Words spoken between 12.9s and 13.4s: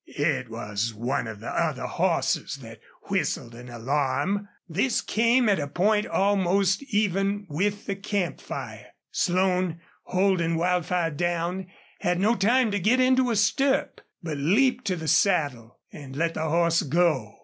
into a